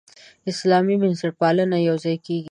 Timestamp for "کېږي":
2.25-2.39